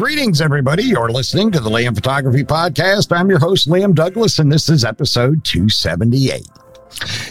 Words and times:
Greetings, 0.00 0.40
everybody. 0.40 0.84
You're 0.84 1.10
listening 1.10 1.50
to 1.50 1.60
the 1.60 1.68
Liam 1.68 1.94
Photography 1.94 2.42
Podcast. 2.42 3.14
I'm 3.14 3.28
your 3.28 3.38
host, 3.38 3.68
Liam 3.68 3.94
Douglas, 3.94 4.38
and 4.38 4.50
this 4.50 4.70
is 4.70 4.82
episode 4.82 5.44
278. 5.44 6.40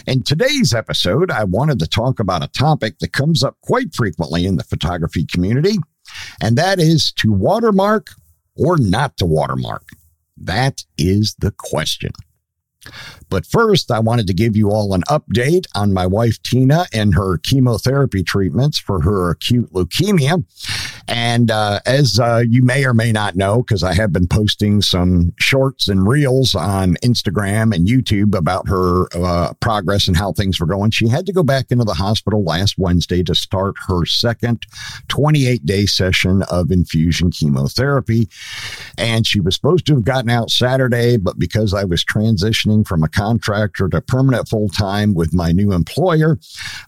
In 0.06 0.22
today's 0.22 0.72
episode, 0.72 1.32
I 1.32 1.42
wanted 1.42 1.80
to 1.80 1.88
talk 1.88 2.20
about 2.20 2.44
a 2.44 2.46
topic 2.46 3.00
that 3.00 3.12
comes 3.12 3.42
up 3.42 3.56
quite 3.60 3.92
frequently 3.92 4.46
in 4.46 4.56
the 4.56 4.62
photography 4.62 5.26
community, 5.26 5.78
and 6.40 6.56
that 6.58 6.78
is 6.78 7.10
to 7.14 7.32
watermark 7.32 8.10
or 8.54 8.78
not 8.78 9.16
to 9.16 9.26
watermark. 9.26 9.88
That 10.36 10.84
is 10.96 11.34
the 11.40 11.50
question. 11.50 12.12
But 13.28 13.46
first, 13.46 13.90
I 13.90 13.98
wanted 13.98 14.26
to 14.28 14.34
give 14.34 14.56
you 14.56 14.70
all 14.70 14.94
an 14.94 15.02
update 15.02 15.66
on 15.74 15.92
my 15.92 16.06
wife 16.06 16.42
Tina 16.42 16.86
and 16.92 17.14
her 17.14 17.38
chemotherapy 17.38 18.22
treatments 18.22 18.78
for 18.78 19.02
her 19.02 19.30
acute 19.30 19.72
leukemia. 19.72 20.44
And 21.10 21.50
uh, 21.50 21.80
as 21.86 22.20
uh, 22.20 22.44
you 22.48 22.62
may 22.62 22.84
or 22.84 22.94
may 22.94 23.10
not 23.10 23.34
know, 23.34 23.58
because 23.62 23.82
I 23.82 23.94
have 23.94 24.12
been 24.12 24.28
posting 24.28 24.80
some 24.80 25.32
shorts 25.40 25.88
and 25.88 26.06
reels 26.06 26.54
on 26.54 26.94
Instagram 27.02 27.74
and 27.74 27.88
YouTube 27.88 28.36
about 28.36 28.68
her 28.68 29.08
uh, 29.14 29.54
progress 29.54 30.06
and 30.06 30.16
how 30.16 30.32
things 30.32 30.60
were 30.60 30.66
going, 30.66 30.92
she 30.92 31.08
had 31.08 31.26
to 31.26 31.32
go 31.32 31.42
back 31.42 31.66
into 31.70 31.84
the 31.84 31.94
hospital 31.94 32.44
last 32.44 32.78
Wednesday 32.78 33.24
to 33.24 33.34
start 33.34 33.74
her 33.88 34.06
second 34.06 34.62
28 35.08 35.66
day 35.66 35.84
session 35.84 36.42
of 36.44 36.70
infusion 36.70 37.32
chemotherapy. 37.32 38.28
And 38.96 39.26
she 39.26 39.40
was 39.40 39.56
supposed 39.56 39.86
to 39.86 39.94
have 39.94 40.04
gotten 40.04 40.30
out 40.30 40.50
Saturday, 40.50 41.16
but 41.16 41.40
because 41.40 41.74
I 41.74 41.84
was 41.84 42.04
transitioning 42.04 42.86
from 42.86 43.02
a 43.02 43.08
contractor 43.08 43.88
to 43.88 44.00
permanent 44.00 44.48
full 44.48 44.68
time 44.68 45.14
with 45.14 45.34
my 45.34 45.50
new 45.50 45.72
employer. 45.72 46.38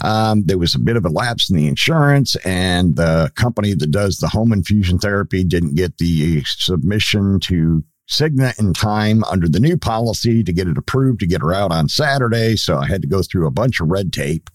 Um, 0.03 0.45
there 0.45 0.59
was 0.59 0.75
a 0.77 0.79
bit 0.79 0.97
of 0.97 1.05
a 1.05 1.09
lapse 1.09 1.51
in 1.51 1.57
the 1.57 1.67
insurance, 1.67 2.37
and 2.45 2.95
the 2.97 3.33
company 3.35 3.75
that 3.75 3.91
does 3.91 4.12
the 4.19 4.29
home 4.29 4.53
infusion 4.53 4.99
therapy 4.99 5.45
didn't 5.45 5.75
get 5.75 5.99
the 5.99 6.43
submission 6.45 7.41
to 7.41 7.83
Cigna 8.13 8.59
in 8.59 8.75
time 8.75 9.25
under 9.25 9.49
the 9.49 9.59
new 9.59 9.79
policy 9.79 10.45
to 10.45 10.53
get 10.53 10.69
it 10.69 10.77
approved 10.77 11.21
to 11.21 11.27
get 11.27 11.41
her 11.41 11.53
out 11.53 11.73
on 11.73 11.89
Saturday. 11.89 12.57
So 12.57 12.77
I 12.77 12.87
had 12.87 13.01
to 13.03 13.09
go 13.09 13.23
through 13.23 13.47
a 13.47 13.51
bunch 13.51 13.81
of 13.81 13.89
red 13.89 14.13
tape. 14.13 14.51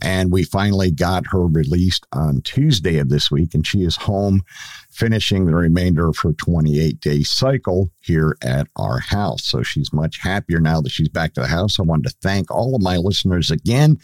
And 0.00 0.30
we 0.30 0.44
finally 0.44 0.90
got 0.90 1.26
her 1.28 1.46
released 1.46 2.06
on 2.12 2.42
Tuesday 2.42 2.98
of 2.98 3.08
this 3.08 3.32
week, 3.32 3.52
and 3.54 3.66
she 3.66 3.82
is 3.82 3.96
home 3.96 4.42
finishing 4.90 5.46
the 5.46 5.54
remainder 5.54 6.08
of 6.08 6.18
her 6.18 6.32
28 6.32 7.00
day 7.00 7.22
cycle 7.22 7.90
here 8.00 8.36
at 8.42 8.66
our 8.76 9.00
house. 9.00 9.44
So 9.44 9.62
she's 9.62 9.92
much 9.92 10.18
happier 10.20 10.60
now 10.60 10.80
that 10.80 10.90
she's 10.90 11.08
back 11.08 11.34
to 11.34 11.40
the 11.40 11.46
house. 11.46 11.78
I 11.78 11.82
wanted 11.82 12.10
to 12.10 12.16
thank 12.22 12.50
all 12.50 12.74
of 12.74 12.82
my 12.82 12.96
listeners 12.96 13.50
again 13.50 13.98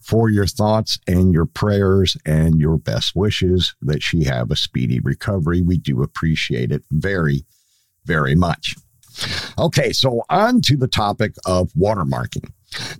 for 0.00 0.28
your 0.30 0.46
thoughts 0.46 0.98
and 1.06 1.32
your 1.32 1.46
prayers 1.46 2.16
and 2.24 2.60
your 2.60 2.78
best 2.78 3.14
wishes 3.14 3.74
that 3.82 4.02
she 4.02 4.24
have 4.24 4.50
a 4.50 4.56
speedy 4.56 5.00
recovery. 5.00 5.60
We 5.60 5.78
do 5.78 6.02
appreciate 6.02 6.72
it 6.72 6.82
very, 6.90 7.44
very 8.08 8.34
much. 8.34 8.74
Okay, 9.58 9.92
so 9.92 10.22
on 10.30 10.60
to 10.62 10.76
the 10.76 10.88
topic 10.88 11.34
of 11.44 11.70
watermarking. 11.74 12.50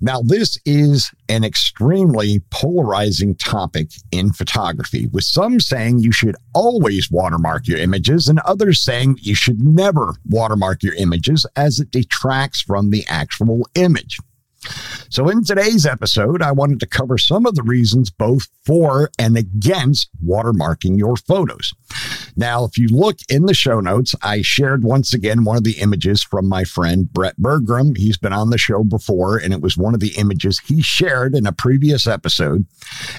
Now, 0.01 0.23
this 0.23 0.59
is 0.65 1.11
an 1.29 1.45
extremely 1.45 2.41
polarizing 2.51 3.35
topic 3.37 3.91
in 4.11 4.33
photography, 4.33 5.07
with 5.09 5.25
some 5.25 5.61
saying 5.61 5.99
you 5.99 6.13
should 6.13 6.37
always 6.55 7.11
watermark 7.11 7.69
your 7.69 7.79
images 7.79 8.29
and 8.29 8.41
others 8.41 8.83
saying 8.83 9.19
you 9.21 9.35
should 9.35 9.61
never 9.63 10.15
watermark 10.29 10.83
your 10.83 10.95
images 10.95 11.47
as 11.55 11.81
it 11.81 11.91
detracts 11.91 12.61
from 12.63 12.91
the 12.91 13.05
actual 13.09 13.69
image. 13.75 14.19
So, 15.11 15.29
in 15.29 15.45
today's 15.45 15.87
episode, 15.87 16.43
I 16.43 16.53
wanted 16.53 16.81
to 16.81 16.87
cover 16.87 17.17
some 17.17 17.47
of 17.47 17.55
the 17.55 17.63
reasons 17.63 18.11
both 18.11 18.49
for 18.65 19.11
and 19.19 19.37
against 19.37 20.11
watermarking 20.25 20.99
your 20.99 21.17
photos. 21.17 21.73
Now, 22.37 22.65
if 22.65 22.77
you 22.77 22.89
look 22.89 23.17
in 23.29 23.47
the 23.47 23.55
show 23.55 23.81
notes, 23.81 24.15
I 24.23 24.43
shared 24.43 24.85
once 24.85 25.15
again 25.15 25.45
one 25.45 25.57
of 25.57 25.65
the 25.65 25.79
images 25.79 26.23
from 26.23 26.47
my 26.47 26.65
friend 26.65 27.13
Brett 27.13 27.37
Bergram. 27.41 27.97
He's 27.97 28.19
been 28.19 28.33
on 28.33 28.51
the 28.51 28.59
show 28.59 28.85
before, 28.85 29.39
and 29.39 29.53
it 29.53 29.61
was 29.61 29.77
one 29.77 29.95
of 29.95 30.01
the 30.01 30.15
images 30.17 30.61
he 30.61 30.83
shared 30.83 31.35
in 31.35 31.47
a 31.47 31.53
previous 31.53 32.07
episode. 32.07 32.67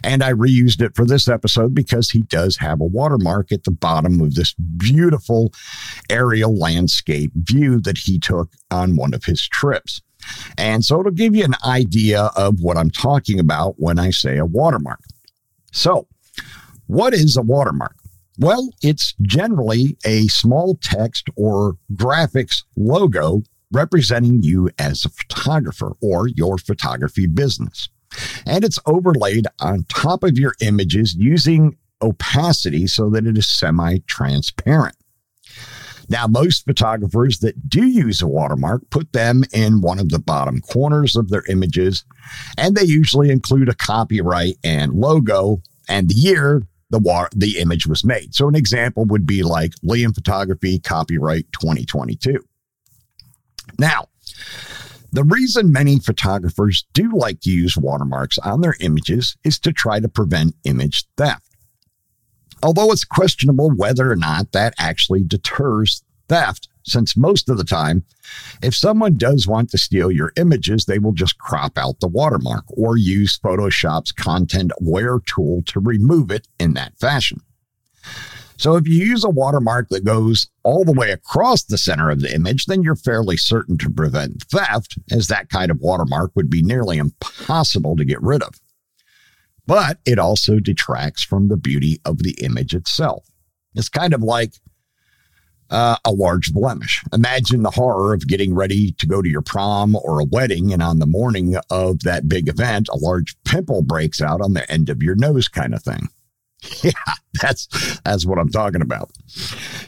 And 0.03 0.23
I 0.23 0.31
reused 0.33 0.81
it 0.81 0.95
for 0.95 1.05
this 1.05 1.27
episode 1.27 1.73
because 1.73 2.11
he 2.11 2.21
does 2.21 2.57
have 2.57 2.79
a 2.79 2.85
watermark 2.85 3.51
at 3.51 3.63
the 3.63 3.71
bottom 3.71 4.21
of 4.21 4.35
this 4.35 4.53
beautiful 4.53 5.53
aerial 6.09 6.57
landscape 6.57 7.31
view 7.35 7.81
that 7.81 7.97
he 7.97 8.19
took 8.19 8.51
on 8.71 8.95
one 8.95 9.13
of 9.13 9.25
his 9.25 9.47
trips. 9.47 10.01
And 10.57 10.83
so 10.83 10.99
it'll 10.99 11.11
give 11.11 11.35
you 11.35 11.43
an 11.43 11.55
idea 11.65 12.31
of 12.35 12.61
what 12.61 12.77
I'm 12.77 12.89
talking 12.89 13.39
about 13.39 13.75
when 13.77 13.99
I 13.99 14.11
say 14.11 14.37
a 14.37 14.45
watermark. 14.45 15.01
So, 15.71 16.07
what 16.87 17.13
is 17.13 17.37
a 17.37 17.41
watermark? 17.41 17.95
Well, 18.39 18.69
it's 18.81 19.13
generally 19.21 19.97
a 20.05 20.27
small 20.27 20.77
text 20.81 21.29
or 21.35 21.77
graphics 21.93 22.63
logo 22.77 23.43
representing 23.71 24.41
you 24.41 24.69
as 24.79 25.05
a 25.05 25.09
photographer 25.09 25.93
or 26.01 26.27
your 26.27 26.57
photography 26.57 27.27
business. 27.27 27.89
And 28.45 28.63
it's 28.63 28.79
overlaid 28.85 29.45
on 29.59 29.83
top 29.89 30.23
of 30.23 30.39
your 30.39 30.55
images 30.61 31.15
using 31.15 31.77
opacity 32.01 32.87
so 32.87 33.09
that 33.09 33.27
it 33.27 33.37
is 33.37 33.47
semi 33.47 33.99
transparent. 34.07 34.95
Now, 36.09 36.25
most 36.27 36.65
photographers 36.65 37.39
that 37.39 37.69
do 37.69 37.85
use 37.85 38.21
a 38.21 38.27
watermark 38.27 38.89
put 38.89 39.13
them 39.13 39.43
in 39.53 39.81
one 39.81 39.99
of 39.99 40.09
the 40.09 40.19
bottom 40.19 40.59
corners 40.59 41.15
of 41.15 41.29
their 41.29 41.43
images, 41.47 42.03
and 42.57 42.75
they 42.75 42.83
usually 42.83 43.29
include 43.29 43.69
a 43.69 43.75
copyright 43.75 44.55
and 44.63 44.93
logo 44.93 45.61
and 45.87 46.09
the 46.09 46.15
year 46.15 46.63
the 46.89 47.29
the 47.35 47.59
image 47.59 47.85
was 47.85 48.03
made. 48.03 48.33
So 48.33 48.47
an 48.47 48.55
example 48.55 49.05
would 49.05 49.25
be 49.25 49.43
like 49.43 49.73
Liam 49.83 50.13
Photography 50.13 50.79
copyright 50.79 51.45
2022. 51.53 52.43
Now, 53.77 54.07
the 55.11 55.23
reason 55.23 55.71
many 55.71 55.99
photographers 55.99 56.85
do 56.93 57.11
like 57.11 57.41
to 57.41 57.51
use 57.51 57.77
watermarks 57.77 58.37
on 58.39 58.61
their 58.61 58.75
images 58.79 59.37
is 59.43 59.59
to 59.59 59.73
try 59.73 59.99
to 59.99 60.07
prevent 60.07 60.55
image 60.63 61.05
theft 61.17 61.48
although 62.63 62.91
it's 62.91 63.03
questionable 63.03 63.71
whether 63.71 64.11
or 64.11 64.15
not 64.15 64.51
that 64.51 64.73
actually 64.77 65.23
deters 65.23 66.03
theft, 66.27 66.67
since 66.83 67.17
most 67.17 67.49
of 67.49 67.57
the 67.57 67.63
time, 67.63 68.03
if 68.61 68.75
someone 68.75 69.17
does 69.17 69.47
want 69.47 69.69
to 69.71 69.77
steal 69.77 70.11
your 70.11 70.31
images, 70.37 70.85
they 70.85 70.99
will 70.99 71.11
just 71.11 71.37
crop 71.37 71.77
out 71.77 71.99
the 71.99 72.07
watermark 72.07 72.63
or 72.69 72.97
use 72.97 73.37
Photoshop's 73.37 74.11
content 74.11 74.71
aware 74.81 75.19
tool 75.19 75.61
to 75.67 75.79
remove 75.79 76.31
it 76.31 76.47
in 76.59 76.73
that 76.73 76.97
fashion. 76.99 77.41
So 78.57 78.75
if 78.75 78.87
you 78.87 78.95
use 78.95 79.23
a 79.23 79.29
watermark 79.29 79.87
that 79.89 80.03
goes 80.03 80.47
all 80.63 80.83
the 80.83 80.91
way 80.91 81.11
across 81.11 81.63
the 81.63 81.77
center 81.77 82.09
of 82.09 82.19
the 82.21 82.33
image, 82.33 82.65
then 82.65 82.83
you're 82.83 82.95
fairly 82.95 83.37
certain 83.37 83.77
to 83.77 83.89
prevent 83.89 84.43
theft, 84.43 84.97
as 85.11 85.27
that 85.27 85.49
kind 85.49 85.71
of 85.71 85.79
watermark 85.79 86.31
would 86.35 86.49
be 86.49 86.61
nearly 86.61 86.97
impossible 86.97 87.95
to 87.95 88.03
get 88.03 88.21
rid 88.21 88.43
of 88.43 88.59
but 89.69 89.99
it 90.03 90.17
also 90.17 90.59
detracts 90.59 91.23
from 91.23 91.47
the 91.47 91.55
beauty 91.55 92.01
of 92.03 92.23
the 92.23 92.35
image 92.43 92.73
itself. 92.73 93.29
It's 93.75 93.87
kind 93.87 94.15
of 94.15 94.23
like 94.23 94.55
uh, 95.69 95.95
a 96.03 96.11
large 96.11 96.51
blemish. 96.51 97.03
Imagine 97.13 97.61
the 97.61 97.69
horror 97.69 98.15
of 98.15 98.27
getting 98.27 98.55
ready 98.55 98.93
to 98.93 99.05
go 99.05 99.21
to 99.21 99.29
your 99.29 99.43
prom 99.43 99.95
or 99.95 100.19
a 100.19 100.25
wedding, 100.25 100.73
and 100.73 100.81
on 100.81 100.97
the 100.97 101.05
morning 101.05 101.55
of 101.69 101.99
that 101.99 102.27
big 102.27 102.49
event, 102.49 102.89
a 102.89 102.97
large 102.97 103.35
pimple 103.45 103.83
breaks 103.83 104.23
out 104.23 104.41
on 104.41 104.53
the 104.53 104.69
end 104.71 104.89
of 104.89 105.03
your 105.03 105.15
nose, 105.15 105.47
kind 105.47 105.75
of 105.75 105.83
thing. 105.83 106.09
Yeah, 106.83 106.91
that's 107.39 107.67
that's 108.03 108.25
what 108.25 108.37
I'm 108.37 108.49
talking 108.49 108.81
about. 108.81 109.11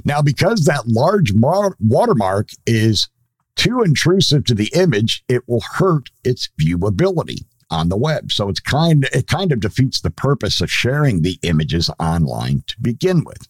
Now, 0.06 0.22
because 0.22 0.66
that 0.66 0.88
large 0.88 1.34
mar- 1.34 1.76
watermark 1.82 2.52
is 2.66 3.10
too 3.58 3.82
intrusive 3.82 4.46
to 4.46 4.54
the 4.54 4.72
image, 4.74 5.24
it 5.28 5.42
will 5.50 5.64
hurt 5.76 6.12
its 6.24 6.50
viewability 6.62 7.46
on 7.72 7.90
the 7.90 7.98
web. 7.98 8.32
So 8.32 8.50
it's 8.50 8.60
kind 8.60 9.08
it 9.14 9.28
kind 9.28 9.52
of 9.52 9.60
defeats 9.60 10.02
the 10.02 10.12
purpose 10.12 10.62
of 10.62 10.70
sharing 10.70 11.22
the 11.22 11.40
images 11.42 11.90
online 12.00 12.64
to 12.68 12.76
begin 12.82 13.24
with. 13.24 13.48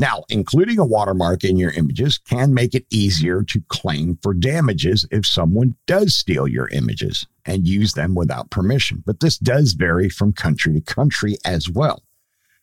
Now, 0.00 0.22
including 0.28 0.78
a 0.78 0.84
watermark 0.84 1.42
in 1.42 1.56
your 1.56 1.72
images 1.72 2.18
can 2.18 2.54
make 2.54 2.74
it 2.74 2.86
easier 2.88 3.42
to 3.42 3.62
claim 3.66 4.16
for 4.22 4.32
damages 4.32 5.04
if 5.10 5.26
someone 5.26 5.74
does 5.86 6.16
steal 6.16 6.46
your 6.46 6.68
images 6.68 7.26
and 7.44 7.66
use 7.66 7.94
them 7.94 8.14
without 8.14 8.50
permission. 8.50 9.02
But 9.04 9.18
this 9.18 9.38
does 9.38 9.72
vary 9.72 10.08
from 10.08 10.32
country 10.32 10.74
to 10.74 10.80
country 10.80 11.36
as 11.44 11.68
well. 11.68 12.04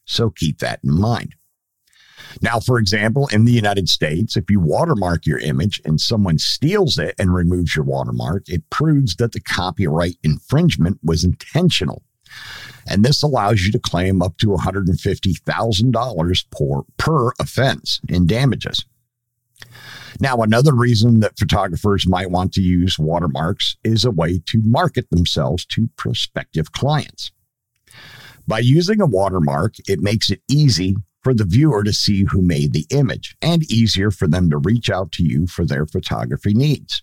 So 0.05 0.29
keep 0.29 0.59
that 0.59 0.79
in 0.83 0.91
mind. 0.91 1.35
Now, 2.41 2.59
for 2.59 2.77
example, 2.79 3.27
in 3.27 3.45
the 3.45 3.51
United 3.51 3.87
States, 3.89 4.35
if 4.35 4.49
you 4.49 4.59
watermark 4.59 5.25
your 5.25 5.39
image 5.39 5.81
and 5.85 6.01
someone 6.01 6.37
steals 6.37 6.97
it 6.97 7.15
and 7.17 7.33
removes 7.33 7.75
your 7.75 7.85
watermark, 7.85 8.47
it 8.47 8.69
proves 8.69 9.15
that 9.15 9.31
the 9.31 9.39
copyright 9.39 10.17
infringement 10.23 10.99
was 11.03 11.23
intentional. 11.23 12.03
And 12.87 13.03
this 13.03 13.23
allows 13.23 13.61
you 13.61 13.71
to 13.71 13.79
claim 13.79 14.21
up 14.21 14.37
to 14.37 14.47
$150,000 14.47 16.45
per, 16.51 16.81
per 16.97 17.31
offense 17.39 18.01
in 18.07 18.27
damages. 18.27 18.85
Now, 20.19 20.37
another 20.37 20.73
reason 20.73 21.19
that 21.21 21.37
photographers 21.37 22.07
might 22.07 22.31
want 22.31 22.53
to 22.53 22.61
use 22.61 22.97
watermarks 22.99 23.75
is 23.83 24.05
a 24.05 24.11
way 24.11 24.39
to 24.45 24.61
market 24.63 25.09
themselves 25.09 25.65
to 25.67 25.89
prospective 25.97 26.71
clients. 26.71 27.31
By 28.47 28.59
using 28.59 29.01
a 29.01 29.07
watermark, 29.07 29.75
it 29.87 29.99
makes 29.99 30.29
it 30.29 30.41
easy 30.47 30.95
for 31.25 31.33
the 31.33 31.43
viewer 31.43 31.83
to 31.83 31.91
see 31.91 32.23
who 32.25 32.39
made 32.39 32.71
the 32.71 32.85
image 32.91 33.35
and 33.41 33.63
easier 33.63 34.11
for 34.11 34.27
them 34.27 34.47
to 34.47 34.59
reach 34.59 34.91
out 34.91 35.11
to 35.11 35.23
you 35.23 35.47
for 35.47 35.65
their 35.65 35.87
photography 35.87 36.53
needs. 36.53 37.01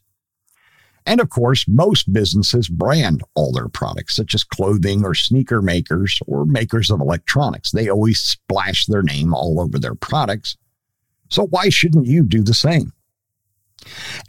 And 1.05 1.21
of 1.21 1.29
course, 1.29 1.65
most 1.67 2.13
businesses 2.13 2.69
brand 2.69 3.25
all 3.35 3.51
their 3.51 3.67
products, 3.67 4.15
such 4.15 4.33
as 4.33 4.45
clothing 4.45 5.05
or 5.05 5.17
sneaker 5.17 5.61
makers 5.61 6.21
or 6.29 6.47
makers 6.47 6.89
of 6.89 7.01
electronics. 7.01 7.73
They 7.73 7.89
always 7.89 8.21
splash 8.21 8.87
their 8.87 9.03
name 9.03 9.35
all 9.35 9.61
over 9.61 9.77
their 9.81 9.97
products. 9.97 10.57
So 11.29 11.49
why 11.49 11.69
shouldn't 11.69 12.07
you 12.07 12.23
do 12.25 12.45
the 12.45 12.55
same? 12.55 12.93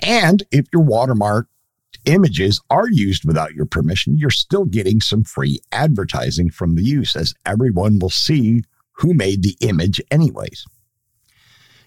And 0.02 0.42
if 0.50 0.66
your 0.74 0.82
watermark 0.82 1.50
images 2.06 2.60
are 2.72 2.90
used 2.90 3.26
without 3.26 3.54
your 3.54 3.68
permission, 3.68 4.18
you're 4.18 4.32
still 4.32 4.66
getting 4.66 5.02
some 5.02 5.24
free 5.24 5.60
advertising 5.72 6.50
from 6.50 6.74
the 6.74 6.84
use, 6.84 7.16
as 7.16 7.36
everyone 7.46 8.00
will 8.00 8.10
see 8.10 8.64
who 8.98 9.14
made 9.14 9.44
the 9.44 9.58
image, 9.62 10.02
anyways. 10.12 10.66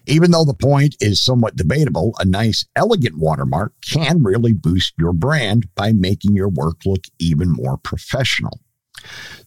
Even 0.05 0.31
though 0.31 0.45
the 0.45 0.53
point 0.53 0.95
is 1.01 1.21
somewhat 1.21 1.57
debatable, 1.57 2.13
a 2.17 2.25
nice, 2.25 2.65
elegant 2.75 3.17
watermark 3.17 3.73
can 3.81 4.23
really 4.23 4.53
boost 4.53 4.93
your 4.97 5.11
brand 5.11 5.67
by 5.75 5.91
making 5.91 6.33
your 6.33 6.47
work 6.47 6.77
look 6.85 7.03
even 7.19 7.51
more 7.51 7.77
professional. 7.77 8.61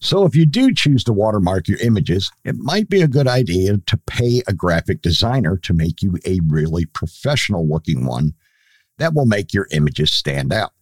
So, 0.01 0.25
if 0.25 0.37
you 0.37 0.47
do 0.47 0.73
choose 0.73 1.03
to 1.05 1.13
watermark 1.13 1.67
your 1.67 1.79
images, 1.79 2.31
it 2.45 2.57
might 2.57 2.89
be 2.89 3.01
a 3.03 3.09
good 3.09 3.27
idea 3.27 3.79
to 3.79 3.97
pay 4.07 4.43
a 4.47 4.53
graphic 4.53 5.03
designer 5.03 5.57
to 5.59 5.75
make 5.75 6.03
you 6.03 6.19
a 6.25 6.41
really 6.47 6.85
professional 6.87 7.69
looking 7.69 8.07
one 8.07 8.35
that 8.99 9.15
will 9.15 9.27
make 9.27 9.53
your 9.53 9.67
images 9.73 10.13
stand 10.13 10.53
out. 10.53 10.73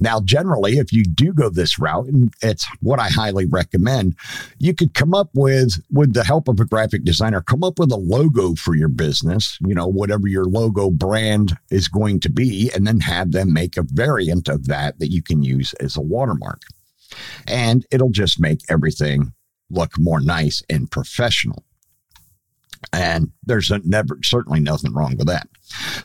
Now, 0.00 0.20
generally, 0.20 0.78
if 0.78 0.92
you 0.92 1.04
do 1.04 1.32
go 1.32 1.50
this 1.50 1.78
route, 1.78 2.06
and 2.06 2.32
it's 2.42 2.66
what 2.80 3.00
I 3.00 3.08
highly 3.08 3.46
recommend, 3.46 4.16
you 4.58 4.74
could 4.74 4.94
come 4.94 5.14
up 5.14 5.30
with, 5.34 5.82
with 5.90 6.14
the 6.14 6.24
help 6.24 6.48
of 6.48 6.60
a 6.60 6.64
graphic 6.64 7.04
designer, 7.04 7.40
come 7.40 7.64
up 7.64 7.78
with 7.78 7.90
a 7.92 7.96
logo 7.96 8.54
for 8.54 8.74
your 8.74 8.88
business, 8.88 9.58
you 9.66 9.74
know, 9.74 9.86
whatever 9.86 10.28
your 10.28 10.44
logo 10.44 10.90
brand 10.90 11.56
is 11.70 11.88
going 11.88 12.20
to 12.20 12.30
be, 12.30 12.70
and 12.74 12.86
then 12.86 13.00
have 13.00 13.32
them 13.32 13.52
make 13.52 13.76
a 13.76 13.82
variant 13.82 14.48
of 14.48 14.66
that 14.66 14.98
that 14.98 15.10
you 15.10 15.22
can 15.22 15.42
use 15.42 15.74
as 15.74 15.96
a 15.96 16.00
watermark. 16.00 16.62
And 17.46 17.84
it'll 17.90 18.10
just 18.10 18.40
make 18.40 18.60
everything 18.68 19.32
look 19.70 19.92
more 19.98 20.20
nice 20.20 20.62
and 20.70 20.90
professional. 20.90 21.65
And 22.92 23.30
there's 23.44 23.70
a 23.70 23.80
never 23.84 24.18
certainly 24.22 24.60
nothing 24.60 24.92
wrong 24.92 25.16
with 25.16 25.26
that. 25.26 25.48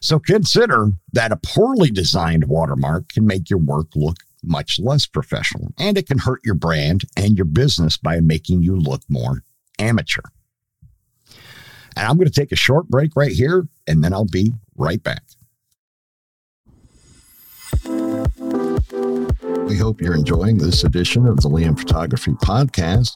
So 0.01 0.19
consider 0.19 0.91
that 1.13 1.31
a 1.31 1.37
poorly 1.37 1.89
designed 1.89 2.45
watermark 2.45 3.09
can 3.09 3.25
make 3.25 3.49
your 3.49 3.59
work 3.59 3.87
look 3.95 4.17
much 4.43 4.79
less 4.79 5.05
professional 5.05 5.71
and 5.77 5.97
it 5.97 6.07
can 6.07 6.17
hurt 6.17 6.41
your 6.43 6.55
brand 6.55 7.03
and 7.15 7.37
your 7.37 7.45
business 7.45 7.97
by 7.97 8.19
making 8.19 8.63
you 8.63 8.75
look 8.75 9.01
more 9.07 9.43
amateur. 9.77 10.23
And 11.95 12.07
I'm 12.07 12.15
going 12.15 12.27
to 12.27 12.33
take 12.33 12.51
a 12.51 12.57
short 12.57 12.87
break 12.87 13.15
right 13.15 13.31
here 13.31 13.67
and 13.87 14.03
then 14.03 14.13
I'll 14.13 14.25
be 14.25 14.53
right 14.75 15.01
back. 15.03 15.23
We 19.67 19.77
hope 19.77 20.01
you're 20.01 20.15
enjoying 20.15 20.57
this 20.57 20.83
edition 20.83 21.27
of 21.27 21.37
the 21.37 21.49
Liam 21.49 21.77
Photography 21.77 22.33
Podcast. 22.33 23.15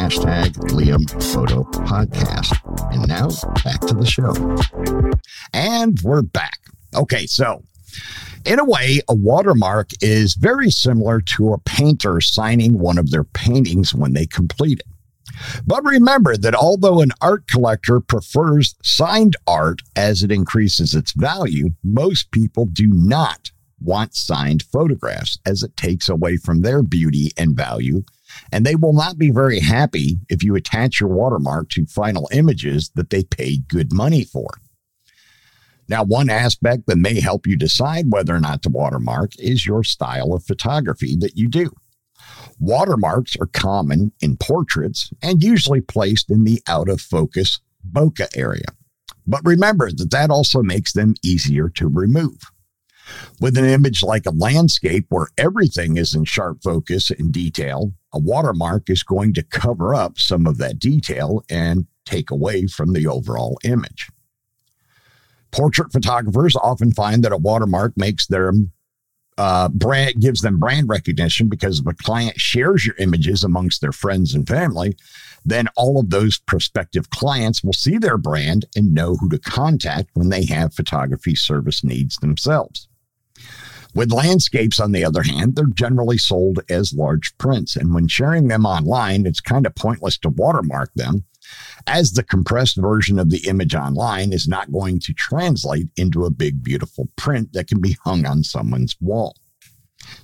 hashtag 0.01 0.55
Liam 0.71 1.07
Photo 1.31 1.61
Podcast. 1.85 2.57
And 2.91 3.07
now 3.07 3.27
back 3.63 3.81
to 3.81 3.93
the 3.93 4.03
show. 4.03 4.33
And 5.53 5.99
we're 6.03 6.23
back. 6.23 6.57
Okay, 6.95 7.27
so 7.27 7.63
in 8.43 8.57
a 8.57 8.65
way, 8.65 9.01
a 9.07 9.13
watermark 9.13 9.91
is 10.01 10.33
very 10.33 10.71
similar 10.71 11.21
to 11.21 11.53
a 11.53 11.59
painter 11.59 12.19
signing 12.19 12.79
one 12.79 12.97
of 12.97 13.11
their 13.11 13.23
paintings 13.23 13.93
when 13.93 14.13
they 14.13 14.25
complete 14.25 14.79
it. 14.79 14.87
But 15.67 15.83
remember 15.83 16.35
that 16.35 16.55
although 16.55 17.01
an 17.01 17.11
art 17.21 17.47
collector 17.47 17.99
prefers 17.99 18.73
signed 18.81 19.35
art 19.45 19.83
as 19.95 20.23
it 20.23 20.31
increases 20.31 20.95
its 20.95 21.11
value, 21.11 21.69
most 21.83 22.31
people 22.31 22.65
do 22.65 22.87
not 22.87 23.51
want 23.79 24.15
signed 24.15 24.63
photographs 24.63 25.37
as 25.45 25.61
it 25.61 25.77
takes 25.77 26.09
away 26.09 26.37
from 26.37 26.61
their 26.61 26.81
beauty 26.81 27.29
and 27.37 27.55
value 27.55 28.03
and 28.51 28.65
they 28.65 28.75
will 28.75 28.93
not 28.93 29.17
be 29.17 29.31
very 29.31 29.59
happy 29.59 30.19
if 30.29 30.43
you 30.43 30.55
attach 30.55 30.99
your 30.99 31.09
watermark 31.09 31.69
to 31.69 31.85
final 31.85 32.29
images 32.31 32.91
that 32.95 33.09
they 33.09 33.23
paid 33.23 33.67
good 33.67 33.93
money 33.93 34.23
for. 34.23 34.47
Now, 35.87 36.03
one 36.03 36.29
aspect 36.29 36.87
that 36.87 36.97
may 36.97 37.19
help 37.19 37.45
you 37.45 37.57
decide 37.57 38.11
whether 38.11 38.35
or 38.35 38.39
not 38.39 38.63
to 38.63 38.69
watermark 38.69 39.31
is 39.37 39.65
your 39.65 39.83
style 39.83 40.33
of 40.33 40.45
photography 40.45 41.17
that 41.17 41.35
you 41.35 41.49
do. 41.49 41.71
Watermarks 42.59 43.35
are 43.41 43.47
common 43.47 44.11
in 44.21 44.37
portraits 44.37 45.11
and 45.21 45.43
usually 45.43 45.81
placed 45.81 46.29
in 46.29 46.43
the 46.43 46.61
out 46.67 46.87
of 46.87 47.01
focus 47.01 47.59
bokeh 47.91 48.37
area. 48.37 48.67
But 49.27 49.41
remember 49.43 49.91
that 49.91 50.11
that 50.11 50.29
also 50.29 50.61
makes 50.61 50.93
them 50.93 51.15
easier 51.23 51.69
to 51.69 51.87
remove. 51.87 52.50
With 53.39 53.57
an 53.57 53.65
image 53.65 54.03
like 54.03 54.25
a 54.25 54.31
landscape 54.31 55.05
where 55.09 55.27
everything 55.37 55.97
is 55.97 56.13
in 56.13 56.25
sharp 56.25 56.61
focus 56.63 57.09
and 57.09 57.31
detail, 57.31 57.93
a 58.13 58.19
watermark 58.19 58.89
is 58.89 59.03
going 59.03 59.33
to 59.35 59.43
cover 59.43 59.95
up 59.95 60.19
some 60.19 60.45
of 60.45 60.57
that 60.57 60.79
detail 60.79 61.43
and 61.49 61.87
take 62.05 62.29
away 62.29 62.67
from 62.67 62.93
the 62.93 63.07
overall 63.07 63.57
image. 63.63 64.09
Portrait 65.51 65.91
photographers 65.91 66.55
often 66.55 66.91
find 66.91 67.23
that 67.23 67.33
a 67.33 67.37
watermark 67.37 67.93
makes 67.97 68.27
their 68.27 68.53
uh, 69.37 69.69
brand 69.69 70.19
gives 70.19 70.41
them 70.41 70.59
brand 70.59 70.87
recognition 70.89 71.47
because 71.47 71.79
if 71.79 71.87
a 71.87 71.93
client 71.93 72.39
shares 72.39 72.85
your 72.85 72.95
images 72.97 73.43
amongst 73.43 73.81
their 73.81 73.91
friends 73.91 74.35
and 74.35 74.47
family, 74.47 74.95
then 75.45 75.67
all 75.75 75.99
of 75.99 76.09
those 76.09 76.37
prospective 76.37 77.09
clients 77.09 77.63
will 77.63 77.73
see 77.73 77.97
their 77.97 78.17
brand 78.17 78.65
and 78.75 78.93
know 78.93 79.15
who 79.15 79.29
to 79.29 79.39
contact 79.39 80.09
when 80.13 80.29
they 80.29 80.45
have 80.45 80.73
photography 80.73 81.33
service 81.33 81.83
needs 81.83 82.17
themselves. 82.17 82.87
With 83.93 84.11
landscapes, 84.11 84.79
on 84.79 84.93
the 84.93 85.03
other 85.03 85.23
hand, 85.23 85.55
they're 85.55 85.65
generally 85.65 86.17
sold 86.17 86.59
as 86.69 86.93
large 86.93 87.37
prints. 87.37 87.75
And 87.75 87.93
when 87.93 88.07
sharing 88.07 88.47
them 88.47 88.65
online, 88.65 89.25
it's 89.25 89.41
kind 89.41 89.65
of 89.65 89.75
pointless 89.75 90.17
to 90.19 90.29
watermark 90.29 90.93
them, 90.95 91.25
as 91.87 92.11
the 92.11 92.23
compressed 92.23 92.77
version 92.77 93.19
of 93.19 93.29
the 93.29 93.45
image 93.47 93.75
online 93.75 94.31
is 94.31 94.47
not 94.47 94.71
going 94.71 94.99
to 95.01 95.13
translate 95.13 95.87
into 95.97 96.25
a 96.25 96.31
big, 96.31 96.63
beautiful 96.63 97.09
print 97.17 97.53
that 97.53 97.67
can 97.67 97.81
be 97.81 97.97
hung 98.03 98.25
on 98.25 98.43
someone's 98.43 98.95
wall. 99.01 99.35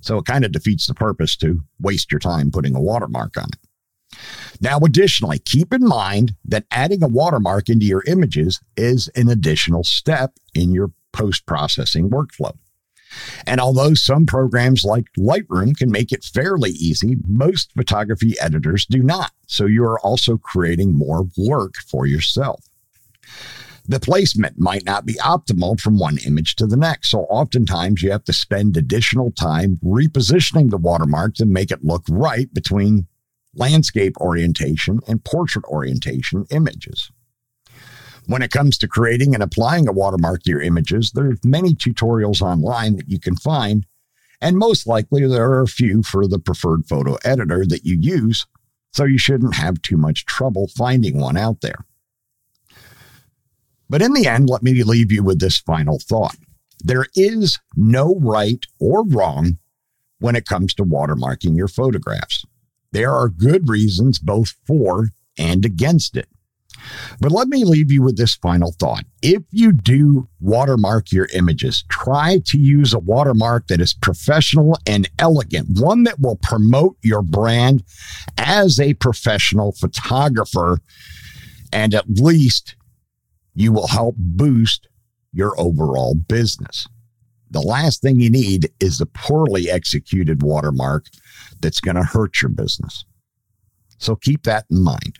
So 0.01 0.17
it 0.17 0.25
kind 0.25 0.45
of 0.45 0.51
defeats 0.51 0.88
the 0.88 0.93
purpose 0.93 1.36
to 1.38 1.62
waste 1.79 2.12
your 2.12 2.19
time 2.19 2.51
putting 2.51 2.75
a 2.75 2.81
watermark 2.81 3.38
on 3.38 3.50
it. 3.53 4.17
Now, 4.62 4.79
additionally, 4.79 5.39
keep 5.39 5.74
in 5.74 5.86
mind 5.86 6.33
that 6.45 6.65
adding 6.71 7.03
a 7.03 7.07
watermark 7.07 7.69
into 7.69 7.86
your 7.86 8.03
images 8.07 8.59
is 8.75 9.09
an 9.15 9.29
additional 9.29 9.83
step 9.83 10.33
in 10.55 10.71
your 10.71 10.91
post 11.12 11.45
processing 11.45 12.09
workflow. 12.09 12.57
And 13.45 13.59
although 13.59 13.93
some 13.93 14.25
programs 14.25 14.83
like 14.83 15.05
Lightroom 15.17 15.77
can 15.77 15.91
make 15.91 16.12
it 16.12 16.24
fairly 16.24 16.71
easy, 16.71 17.17
most 17.27 17.71
photography 17.74 18.36
editors 18.39 18.86
do 18.86 19.01
not. 19.01 19.31
So 19.47 19.65
you 19.65 19.83
are 19.86 20.00
also 20.00 20.38
creating 20.38 20.95
more 20.95 21.27
work 21.38 21.75
for 21.89 22.05
yourself. 22.05 22.63
The 23.89 24.00
placement 24.01 24.59
might 24.59 24.83
not 24.83 25.05
be 25.05 25.13
optimal 25.15 25.79
from 25.79 25.97
one 25.97 26.17
image 26.25 26.57
to 26.57 26.67
the 26.67 26.75
next. 26.75 27.09
So 27.09 27.21
oftentimes 27.21 28.03
you 28.03 28.12
have 28.12 28.25
to 28.25 28.33
spend 28.33 28.75
additional 28.75 29.31
time 29.31 29.79
repositioning 29.83 30.69
the 30.69 30.77
watermark 30.77 31.36
to 31.36 31.45
make 31.45 31.71
it 31.71 31.86
look 31.86 32.03
right 32.09 32.53
between 32.53 33.07
landscape 33.55 34.17
orientation 34.17 35.00
and 35.07 35.24
portrait 35.24 35.63
orientation 35.65 36.45
images. 36.50 37.12
When 38.27 38.41
it 38.41 38.51
comes 38.51 38.77
to 38.79 38.89
creating 38.89 39.34
and 39.34 39.41
applying 39.41 39.88
a 39.88 39.93
watermark 39.93 40.43
to 40.43 40.51
your 40.51 40.62
images, 40.62 41.12
there 41.13 41.27
are 41.27 41.38
many 41.46 41.74
tutorials 41.74 42.41
online 42.41 42.98
that 42.98 43.10
you 43.10 43.19
can 43.19 43.38
find, 43.38 43.86
and 44.41 44.57
most 44.57 44.86
likely 44.86 45.25
there 45.25 45.50
are 45.50 45.62
a 45.62 45.67
few 45.67 46.03
for 46.03 46.27
the 46.27 46.38
preferred 46.38 46.86
photo 46.88 47.17
editor 47.24 47.65
that 47.65 47.86
you 47.86 47.96
use, 47.98 48.46
so 48.91 49.05
you 49.05 49.17
shouldn't 49.17 49.55
have 49.55 49.81
too 49.81 49.96
much 49.96 50.25
trouble 50.25 50.67
finding 50.67 51.22
one 51.22 51.38
out 51.38 51.62
there. 51.62 51.86
But 53.89 54.01
in 54.01 54.12
the 54.12 54.27
end, 54.27 54.50
let 54.50 54.62
me 54.62 54.84
leave 54.84 55.10
you 55.10 55.24
with 55.24 55.39
this 55.39 55.57
final 55.60 55.98
thought. 55.98 56.36
There 56.84 57.05
is 57.15 57.57
no 57.77 58.19
right 58.19 58.65
or 58.77 59.07
wrong 59.07 59.57
when 60.19 60.36
it 60.36 60.46
comes 60.46 60.74
to 60.74 60.84
watermarking 60.84 61.55
your 61.55 61.69
photographs. 61.69 62.43
There 62.91 63.13
are 63.13 63.29
good 63.29 63.69
reasons 63.69 64.19
both 64.19 64.55
for 64.65 65.12
and 65.38 65.63
against 65.63 66.17
it. 66.17 66.27
But 67.19 67.31
let 67.31 67.48
me 67.48 67.63
leave 67.63 67.91
you 67.91 68.01
with 68.01 68.17
this 68.17 68.36
final 68.36 68.74
thought. 68.79 69.03
If 69.22 69.43
you 69.51 69.72
do 69.72 70.27
watermark 70.39 71.12
your 71.12 71.27
images, 71.34 71.84
try 71.89 72.39
to 72.46 72.57
use 72.57 72.93
a 72.93 73.00
watermark 73.00 73.67
that 73.67 73.81
is 73.81 73.93
professional 73.93 74.77
and 74.88 75.10
elegant, 75.19 75.79
one 75.79 76.03
that 76.03 76.19
will 76.19 76.38
promote 76.38 76.98
your 77.01 77.22
brand 77.22 77.84
as 78.38 78.79
a 78.79 78.93
professional 78.96 79.72
photographer, 79.72 80.79
and 81.74 81.93
at 81.93 82.10
least 82.10 82.75
you 83.55 83.72
will 83.72 83.88
help 83.88 84.15
boost 84.17 84.88
your 85.34 85.60
overall 85.60 86.15
business. 86.15 86.88
The 87.50 87.62
last 87.62 88.01
thing 88.01 88.19
you 88.19 88.29
need 88.29 88.69
is 88.79 89.00
a 89.00 89.05
poorly 89.05 89.69
executed 89.69 90.43
watermark 90.43 91.05
that's 91.62 91.79
going 91.79 91.96
to 91.96 92.03
hurt 92.03 92.41
your 92.41 92.50
business. 92.50 93.05
So 93.98 94.15
keep 94.15 94.43
that 94.43 94.65
in 94.69 94.84
mind. 94.84 95.19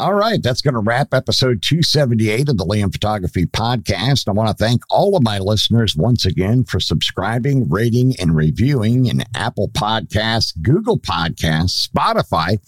All 0.00 0.14
right, 0.14 0.40
that's 0.40 0.62
going 0.62 0.74
to 0.74 0.80
wrap 0.80 1.12
episode 1.12 1.60
278 1.60 2.50
of 2.50 2.56
the 2.56 2.64
Liam 2.64 2.92
Photography 2.92 3.46
Podcast. 3.46 4.28
I 4.28 4.30
want 4.30 4.48
to 4.48 4.64
thank 4.64 4.82
all 4.90 5.16
of 5.16 5.24
my 5.24 5.40
listeners 5.40 5.96
once 5.96 6.24
again 6.24 6.62
for 6.62 6.78
subscribing, 6.78 7.68
rating, 7.68 8.14
and 8.20 8.36
reviewing 8.36 9.06
in 9.06 9.24
Apple 9.34 9.68
Podcasts, 9.70 10.52
Google 10.62 11.00
Podcasts, 11.00 11.88
Spotify, 11.88 12.60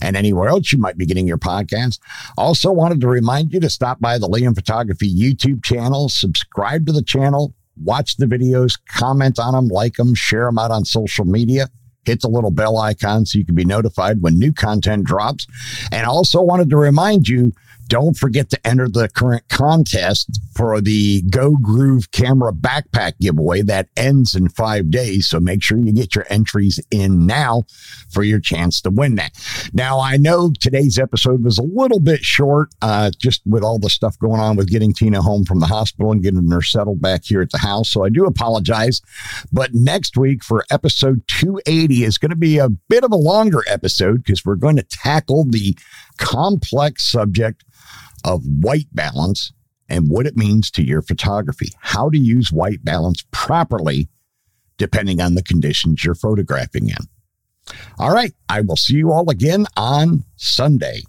and 0.00 0.16
anywhere 0.16 0.48
else 0.48 0.72
you 0.72 0.78
might 0.78 0.98
be 0.98 1.06
getting 1.06 1.28
your 1.28 1.38
podcast. 1.38 2.00
Also, 2.36 2.72
wanted 2.72 3.00
to 3.02 3.06
remind 3.06 3.52
you 3.52 3.60
to 3.60 3.70
stop 3.70 4.00
by 4.00 4.18
the 4.18 4.26
Liam 4.26 4.56
Photography 4.56 5.08
YouTube 5.08 5.62
channel, 5.62 6.08
subscribe 6.08 6.84
to 6.86 6.92
the 6.92 7.04
channel, 7.04 7.54
watch 7.80 8.16
the 8.16 8.26
videos, 8.26 8.76
comment 8.88 9.38
on 9.38 9.54
them, 9.54 9.68
like 9.68 9.94
them, 9.94 10.16
share 10.16 10.46
them 10.46 10.58
out 10.58 10.72
on 10.72 10.84
social 10.84 11.26
media 11.26 11.68
hit 12.04 12.20
the 12.20 12.28
little 12.28 12.50
bell 12.50 12.78
icon 12.78 13.24
so 13.26 13.38
you 13.38 13.44
can 13.44 13.54
be 13.54 13.64
notified 13.64 14.22
when 14.22 14.38
new 14.38 14.52
content 14.52 15.04
drops. 15.04 15.46
And 15.90 16.06
also 16.06 16.42
wanted 16.42 16.70
to 16.70 16.76
remind 16.76 17.28
you 17.28 17.52
don't 17.92 18.16
forget 18.16 18.48
to 18.48 18.66
enter 18.66 18.88
the 18.88 19.06
current 19.06 19.46
contest 19.50 20.40
for 20.56 20.80
the 20.80 21.20
Go 21.28 21.58
Groove 21.58 22.10
camera 22.10 22.50
backpack 22.50 23.18
giveaway 23.20 23.60
that 23.60 23.90
ends 23.98 24.34
in 24.34 24.48
five 24.48 24.90
days. 24.90 25.28
So 25.28 25.40
make 25.40 25.62
sure 25.62 25.76
you 25.76 25.92
get 25.92 26.14
your 26.14 26.24
entries 26.30 26.80
in 26.90 27.26
now 27.26 27.64
for 28.10 28.22
your 28.22 28.40
chance 28.40 28.80
to 28.80 28.90
win 28.90 29.16
that. 29.16 29.32
Now, 29.74 30.00
I 30.00 30.16
know 30.16 30.52
today's 30.58 30.98
episode 30.98 31.44
was 31.44 31.58
a 31.58 31.62
little 31.62 32.00
bit 32.00 32.20
short, 32.20 32.70
uh, 32.80 33.10
just 33.18 33.42
with 33.44 33.62
all 33.62 33.78
the 33.78 33.90
stuff 33.90 34.18
going 34.18 34.40
on 34.40 34.56
with 34.56 34.70
getting 34.70 34.94
Tina 34.94 35.20
home 35.20 35.44
from 35.44 35.60
the 35.60 35.66
hospital 35.66 36.12
and 36.12 36.22
getting 36.22 36.50
her 36.50 36.62
settled 36.62 37.02
back 37.02 37.26
here 37.26 37.42
at 37.42 37.50
the 37.50 37.58
house. 37.58 37.90
So 37.90 38.06
I 38.06 38.08
do 38.08 38.24
apologize. 38.24 39.02
But 39.52 39.74
next 39.74 40.16
week 40.16 40.42
for 40.42 40.64
episode 40.70 41.28
280 41.28 42.04
is 42.04 42.16
going 42.16 42.30
to 42.30 42.36
be 42.36 42.56
a 42.56 42.70
bit 42.70 43.04
of 43.04 43.12
a 43.12 43.16
longer 43.16 43.62
episode 43.68 44.24
because 44.24 44.46
we're 44.46 44.54
going 44.54 44.76
to 44.76 44.82
tackle 44.82 45.44
the 45.44 45.76
complex 46.16 47.06
subject 47.06 47.64
of 48.24 48.42
white 48.44 48.88
balance 48.92 49.52
and 49.88 50.08
what 50.08 50.26
it 50.26 50.36
means 50.36 50.70
to 50.70 50.82
your 50.82 51.02
photography, 51.02 51.70
how 51.80 52.08
to 52.10 52.18
use 52.18 52.52
white 52.52 52.84
balance 52.84 53.24
properly 53.30 54.08
depending 54.78 55.20
on 55.20 55.34
the 55.34 55.42
conditions 55.42 56.04
you're 56.04 56.14
photographing 56.14 56.88
in. 56.88 57.76
All 57.98 58.12
right, 58.12 58.32
I 58.48 58.62
will 58.62 58.76
see 58.76 58.94
you 58.94 59.12
all 59.12 59.30
again 59.30 59.66
on 59.76 60.24
Sunday. 60.36 61.02